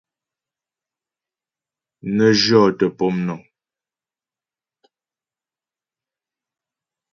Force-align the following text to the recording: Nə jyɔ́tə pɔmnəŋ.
Nə 2.15 2.25
jyɔ́tə 2.41 2.85
pɔmnəŋ. 2.97 3.41